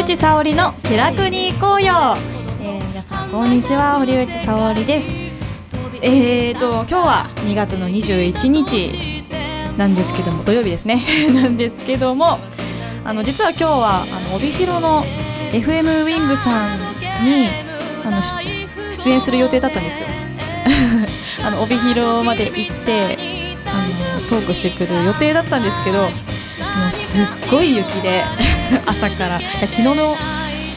[0.00, 1.92] 堀内沙織の気楽に行こうよ、
[2.62, 3.98] えー、皆さんこんにちは。
[3.98, 5.14] 堀内沙織です。
[6.00, 9.26] えーと今日は2月の21日
[9.76, 11.04] なんですけども土曜日ですね。
[11.34, 12.38] なんですけども
[13.04, 15.04] あの実は今日はあの帯広の
[15.52, 16.78] FM ウィングさん
[17.26, 17.50] に
[18.02, 18.22] あの
[18.90, 20.08] 出演する予定だったんですよ。
[21.44, 23.18] あの帯広まで行って
[23.66, 26.08] あのトークしてくる予定だったんですけど
[26.88, 28.22] うすっごい雪で
[28.86, 29.40] 朝から。
[29.40, 30.16] 昨日の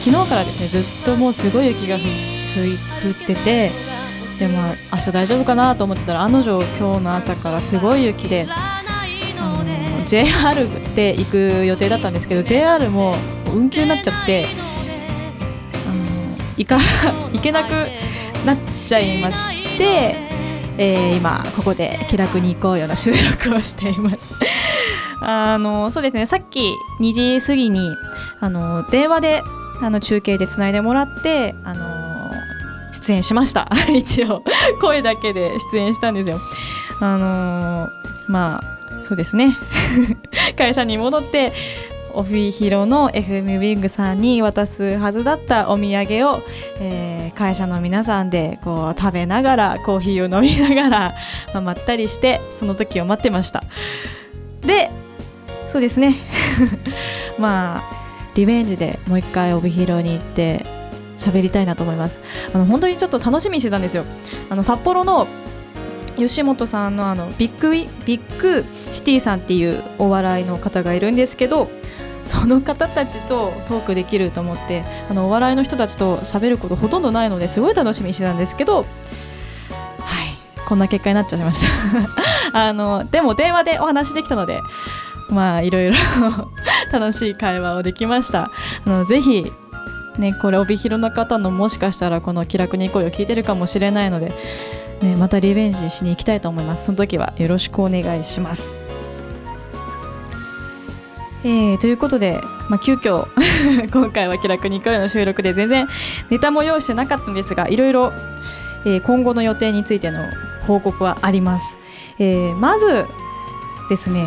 [0.04, 2.00] 昨日からですねずっともうすごい雪が降
[3.10, 3.70] ってて
[4.38, 8.82] でも明日大丈夫かなと思ってたら案の定今日の朝からすごい雪であ
[9.38, 13.14] の JR で行く予定だったんですけど JR も
[13.50, 14.44] 運休になっちゃって
[15.88, 16.78] あの行か
[17.32, 17.70] 行けなく
[18.44, 20.16] なっちゃいまして、
[20.76, 24.32] えー、今ここで気楽に行こうような収録をしています。
[25.26, 26.26] あのそうですね。
[26.26, 27.96] さっき2時過ぎに
[28.40, 29.42] あの電話で
[29.80, 31.84] あの中継でつないでもらってあの
[32.92, 33.68] 出演しました。
[33.94, 34.42] 一応
[34.80, 36.38] 声だけで出演したんですよ。
[37.00, 37.88] あの
[38.28, 39.56] まあそうですね。
[40.56, 41.52] 会社に戻って
[42.14, 46.42] 帯広の FM ウィングさんに渡すはずだったお土産を、
[46.80, 51.14] えー、会社の皆さんでこう食べながらコーヒーを飲みながら、
[51.52, 53.64] まあ、まったりしてその時を待ってました。
[54.60, 54.90] で
[55.74, 56.14] そうですね。
[57.36, 57.82] まあ
[58.36, 60.64] リベンジでもう一回帯広に行って
[61.18, 62.20] 喋りたいなと思います。
[62.54, 64.04] あの本当にちょっと楽しみにしてたんですよ。
[64.50, 65.26] あの札幌の
[66.16, 71.68] 吉本さんのあのビッグビッグシティさんっていうお笑いの方がいるんですけど
[72.22, 78.86] その方たちとトークできると思ってあのお笑いの人たちと喋ることほとんどないのですごい楽しみにしてたんですけどはい
[80.68, 81.68] こんな結果になっちゃいました。
[82.56, 84.60] あのでも電話でお話できたので
[85.30, 85.94] まあいろいろ
[86.92, 88.50] 楽しい会話をできました。
[88.86, 89.50] あのぜひ
[90.18, 94.32] ねこれ帯広の方のもしかしたらこの気楽に声を聞いてるかもしれないので、
[95.02, 96.86] ね、またリベンジしに行きたいと思います。
[96.86, 98.84] その時はよろしくお願いします。
[101.44, 102.40] えー、ということで、
[102.70, 103.26] まあ、急遽
[103.92, 105.86] 今回は気楽に声の収録で全然
[106.30, 108.12] ネタも用意してなかったんですがいろいろ、
[108.86, 110.20] えー、今後の予定についての
[110.66, 111.76] 報告はあります、
[112.18, 113.06] えー、まず
[113.90, 114.24] ですね、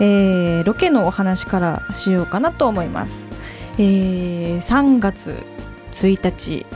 [0.00, 3.24] えー、ロケのお話からしようかなと思います、
[3.78, 5.34] えー、3月
[5.92, 6.66] 1日、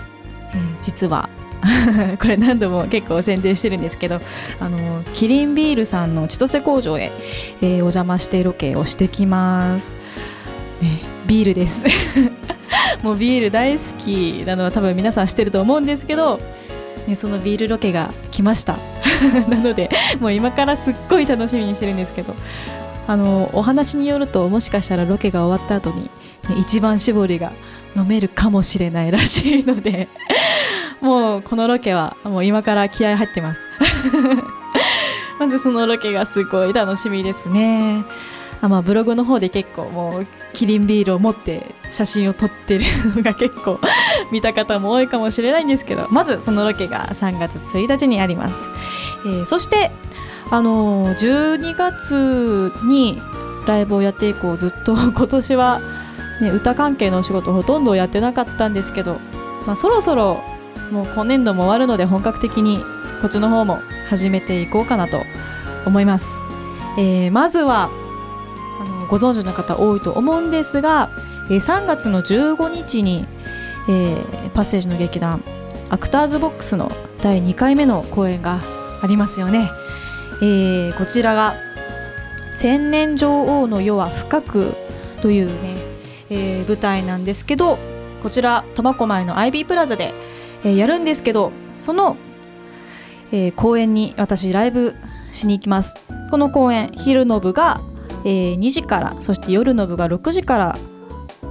[0.53, 1.29] えー、実は。
[2.19, 4.19] これ何度も結構宣伝してるんですけど
[4.61, 7.13] あのキリンビールさんの千歳工場へ、
[7.61, 9.91] えー、お邪魔してロケをしてきます、
[10.81, 11.85] ね、ビールです。
[13.03, 16.41] もうビール大好きなのは多分皆さん知ってると思うんですけど、
[17.07, 18.77] ね、そのビールロケが来ました。
[19.49, 22.35] なのでもう今からすっごい楽しみにしてるんですけど。
[23.07, 26.11] あのお話によるともしかしたらロケが終わった後に、ね、
[26.61, 27.53] 一番搾りが
[27.97, 30.09] 飲めるかもしれないらしいので
[31.01, 33.61] もうこのロケはもう今から気合入ってます。
[35.41, 38.05] まずそのロケがすごい楽しみですね。
[38.61, 42.85] あまあブログの方で結構もうキリンビールを持って写真を撮ってる
[43.17, 43.81] のが結構
[44.31, 48.61] 見た方も多いかもしれないんですけどまずそのロケが3月1日にあります、
[49.25, 49.91] えー、そして
[50.51, 53.21] あの、12月に
[53.67, 55.81] ライブをやって以降ずっと 今年は、
[56.41, 59.19] ね、歌関係のお仕事ほとんどやってなかったんですけど、
[59.67, 60.41] まあ、そろそろ
[60.91, 62.79] もう今年度も終わるので本格的に
[63.21, 63.79] こっちの方も
[64.09, 65.23] 始めていこうかなと
[65.87, 66.29] 思います、
[66.99, 67.91] えー、まずは
[68.81, 71.11] あのご存知の方多いと思うんですが、
[71.51, 73.27] えー、3月の15日に、
[73.89, 75.43] えー、パッセージの劇団
[75.91, 76.91] アクターズボックスの
[77.23, 78.61] 第2回目の公演が
[79.03, 79.71] ありますよね、
[80.43, 81.55] えー、こちらが
[82.53, 84.75] 「千年女王の世は深く」
[85.23, 85.77] というね、
[86.31, 87.79] えー、舞台なんですけど
[88.23, 90.13] こちら苫小牧の IB プラザで
[90.65, 92.17] えー、やるんですけどその、
[93.33, 94.95] えー、公演に私ライブ
[95.33, 95.95] しに行きます。
[96.31, 97.81] この公演昼の部が、
[98.25, 100.79] えー、2時からそして夜の部が6時から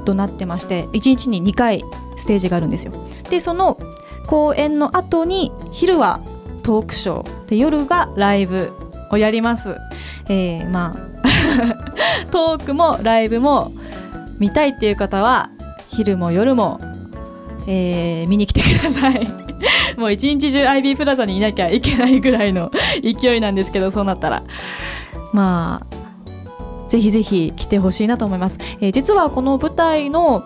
[0.06, 1.84] となってまして1日に2回
[2.18, 2.94] ステージがあるんですよ。
[3.30, 3.78] でその
[4.28, 6.22] 公演の後に昼は
[6.64, 8.72] トークショーで夜がライブ
[9.12, 9.78] をやります、
[10.28, 11.10] えー、まあ
[12.32, 13.72] トークもライブも
[14.40, 15.50] 見たいっていう方は
[15.90, 16.80] 昼も夜も
[17.68, 19.28] えー、見に来てください。
[19.96, 22.72] もう一日中 IB プラザにいなきゃいけないぐらいの
[23.04, 24.44] 勢いなんですけどそうなったら。
[25.34, 30.44] まあぜひぜひ来てほしいなと思います、えー、実はこの舞台の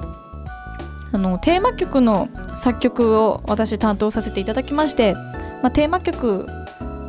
[1.13, 5.13] あのテーマ曲の作曲を私担当させていただきまして、
[5.61, 6.47] まあ、テーマ曲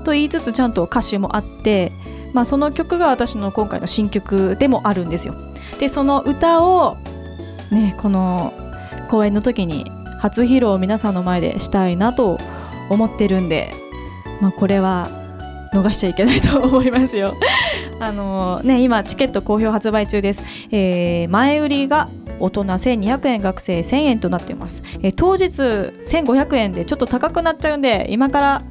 [0.05, 1.93] と言いつつちゃんと歌詞もあって、
[2.33, 5.35] まあ、その曲が私の今回の新曲でもあるんですよ。
[5.79, 6.97] でその歌を
[7.71, 8.53] ねこの
[9.11, 9.91] 公演の時に
[10.21, 12.39] 初披露を皆さんの前でしたいなと
[12.91, 13.73] 思ってるんで、
[14.41, 15.09] まあ、これは
[15.75, 17.35] 逃しちゃいけないと思いますよ。
[18.01, 22.09] あのね今チケット好評発売中です、えー、前売りが
[22.39, 28.63] 大人1200円学生1000円となっています、えー、当日1500円でちょっと高くなっちゃうんで今から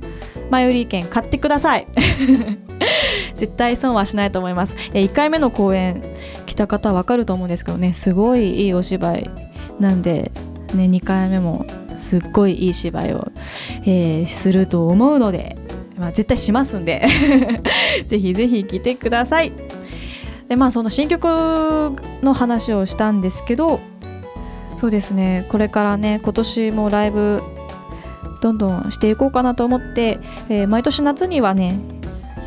[0.53, 1.87] 前売り券買ってください。
[3.35, 6.03] 絶対損はしないと思います、え、1回目の公演
[6.45, 7.93] 来た方わかると思うんですけどね。
[7.93, 9.29] すごいいいお芝居
[9.79, 10.31] なんで
[10.75, 11.65] ね2回目も
[11.97, 13.31] すっごいいい芝居を、
[13.85, 15.57] えー、すると思うので、
[15.97, 17.01] まあ、絶対しますんで。
[18.07, 19.51] ぜひぜひ来てください。
[20.49, 21.25] でまあその新曲
[22.21, 23.79] の話をしたんですけど
[24.75, 25.47] そうですね。
[25.49, 27.41] これからね今年もライブ
[28.43, 30.19] どんどんしていこうかなと思って、
[30.49, 31.79] えー、毎年夏にはね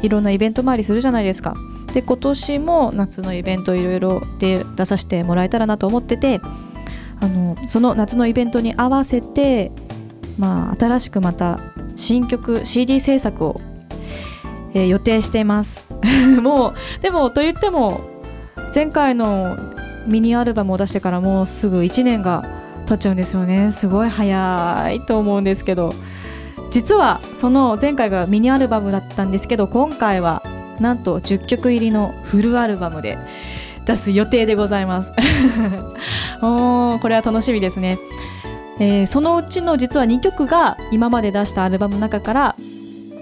[0.03, 1.55] いろんなイベント回りするじゃないですか。
[1.95, 6.43] で今年も夏のイベントいろいろで出させてもらえたらなと思ってて
[7.23, 9.73] あのその夏のイベントに合わせて、
[10.39, 11.59] まあ、新しくまた
[11.97, 13.61] 新曲 CD 制作を、
[14.75, 15.83] えー、予定しています。
[16.43, 18.03] もうでもと言っても
[18.75, 19.57] 前回の
[20.07, 23.73] ミニアルバムを出してからもうすぐ1年が経っちゃうんですよね。
[23.73, 25.93] すごい早いと思うんですけど。
[26.71, 30.43] 実はその前回がミニアルバムだったんですけど今回は
[30.81, 33.19] なんと10曲入りのフルアルバムで
[33.87, 35.13] 出す予定でございます。
[36.43, 37.99] おこれは楽しみですね、
[38.79, 42.57] えー、そのうちの実は2曲が今まで出したアルバムの中から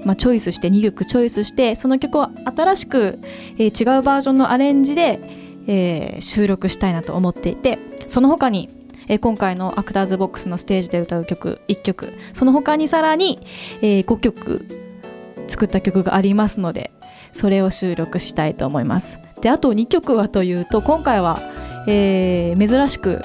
[0.04, 3.20] まあ、チョイスして2曲チョイスしてその曲を新しく、
[3.56, 5.18] えー、違うバージョンのアレンジで、
[5.66, 8.68] えー、収録したいなと思っていてその他に、
[9.08, 12.12] えー、今回のアクターズボックスのステージで歌う曲1曲。
[12.32, 13.38] その他にさらに、
[13.82, 14.66] えー、5曲
[15.48, 16.90] 作った曲がありますので
[17.32, 19.18] それを収録したいと思います。
[19.40, 21.40] であと2曲はというと今回は、
[21.86, 23.22] えー、珍しく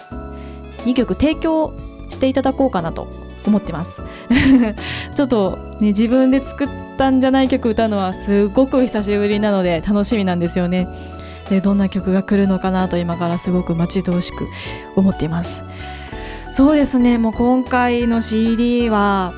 [0.86, 1.74] 2曲提供
[2.10, 3.08] していただこうかなと
[3.46, 4.02] 思ってます。
[5.16, 10.88] ちょっとね自分で作ったんじゃない曲歌うのはすごく久しぶりなので楽しみなんですよね。
[11.50, 14.48] でどんな曲が来るのかなと今からすごく待ち遠しく
[14.96, 15.64] 思っています
[16.54, 19.34] そうですねもう今回の CD は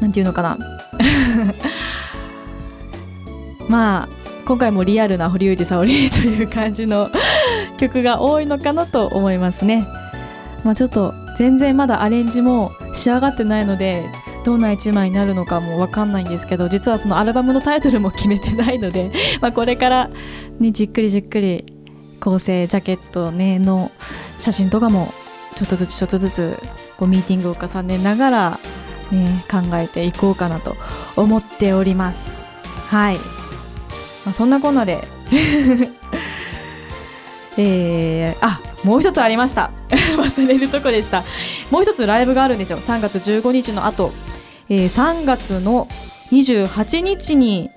[0.00, 0.58] 何て言うのかな
[3.68, 4.08] まあ
[4.46, 7.10] 今回もリアルな堀内沙織という感じの
[7.78, 9.86] 曲が多いのかなと思いますね。
[10.62, 14.04] まあ、ちょっと全然まだアレンジも仕上がってないので
[14.46, 19.10] どんな1枚になるのかも分かんないんですけど実はそのアルバムのタイトルも決めてないので
[19.42, 20.08] まこれから、
[20.60, 21.66] ね、じっくりじっくり
[22.20, 23.90] 構成ジャケット、ね、の
[24.38, 25.12] 写真とかも
[25.56, 26.56] ちょっとずつちょっとずつ
[26.96, 28.60] こうミーティングを重ねながら、
[29.10, 30.76] ね、考えていこうかなと
[31.16, 32.68] 思っております。
[32.86, 33.16] はい。
[33.16, 35.08] まあ、そんなこんなで。
[37.58, 39.72] えー、あもう一つありました。
[40.16, 41.24] 忘れるとこでした。
[41.72, 42.78] もう一つライブがあるんですよ。
[42.78, 44.12] 3月15日の後、
[44.68, 45.88] えー、3月の
[46.30, 47.70] 28日に、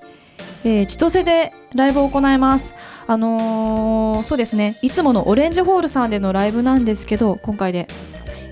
[0.64, 2.74] えー、千歳でライブを行います。
[3.06, 4.76] あのー、そうですね。
[4.82, 7.88] いつものオレンジホールさんでのライブなんですけど今回で、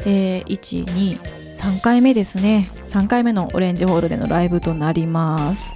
[0.04, 1.18] えー、
[1.56, 2.70] 123回目ですね。
[2.86, 5.72] 3回目のオレンジホールでのライブとなります。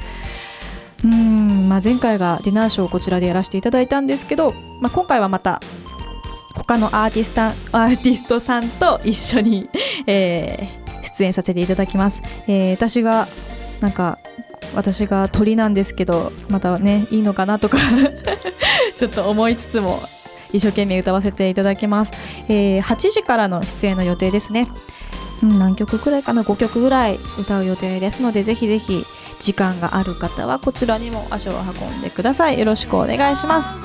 [1.04, 5.60] うん、まあ、前回がディナーショーをこちらでやらせていただいたんですけど、まあ、今回はまた
[6.54, 7.42] 他のアーティスト
[7.76, 9.68] アーティストさんと一緒に、
[10.06, 10.81] えー、
[11.22, 13.28] 出演させていただきます、えー、私が
[13.80, 14.18] なんか
[14.74, 17.78] 私が鳥なんですけどまたねいいのかなとか
[18.96, 20.00] ちょっと思いつつも
[20.52, 22.12] 一生懸命歌わせていただきます、
[22.48, 24.68] えー、8時からの出演の予定ですね、
[25.42, 29.04] うん、何曲くらいかな？5曲ぐらい歌う予定ですのでぜひぜひ
[29.40, 32.60] 時間がある方はこちらにも足を運んでください。
[32.60, 33.80] よろしくお願いします。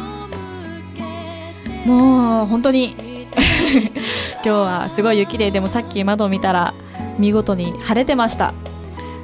[1.87, 2.95] もう本当に
[4.43, 6.75] 今日はすごい雪ででもさっき窓を見たら
[7.17, 8.53] 見事に晴れてました。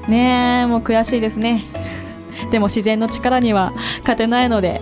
[0.07, 1.63] ねえもう悔しいですね。
[2.51, 4.81] でも自然の力には勝てないので、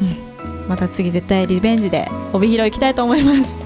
[0.00, 3.58] うん、また次絶対リベンジで帯広行きたいと思います。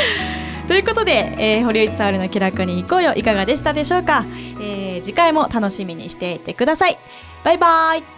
[0.68, 3.14] ということで、えー、堀内沙織の気楽に行こうよ。
[3.14, 4.26] いかがでしたでしょうか、
[4.60, 6.98] えー、次回も楽しみにしていてください。
[7.42, 8.17] バイバイ。